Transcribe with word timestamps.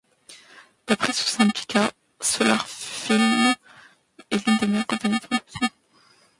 D'après 0.87 1.13
ce 1.13 1.25
syndicat, 1.29 1.91
Solar 2.19 2.67
Films 2.67 3.21
Inc. 3.49 3.57
est 4.31 4.47
l'une 4.47 4.57
des 4.57 4.65
meilleures 4.65 4.87
compagnie 4.87 5.19
de 5.19 5.25
production. 5.27 5.69